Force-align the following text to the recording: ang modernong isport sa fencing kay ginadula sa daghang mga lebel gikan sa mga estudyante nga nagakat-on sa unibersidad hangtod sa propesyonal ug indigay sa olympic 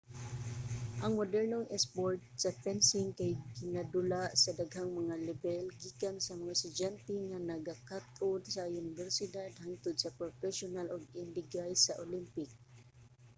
ang 1.03 1.13
modernong 1.19 1.67
isport 1.77 2.19
sa 2.43 2.55
fencing 2.63 3.07
kay 3.19 3.31
ginadula 3.59 4.23
sa 4.43 4.51
daghang 4.59 4.91
mga 5.01 5.15
lebel 5.27 5.63
gikan 5.81 6.15
sa 6.21 6.33
mga 6.41 6.55
estudyante 6.57 7.15
nga 7.29 7.39
nagakat-on 7.49 8.41
sa 8.53 8.67
unibersidad 8.79 9.51
hangtod 9.63 9.95
sa 9.99 10.15
propesyonal 10.19 10.87
ug 10.95 11.03
indigay 11.23 11.71
sa 11.85 11.97
olympic 12.05 12.49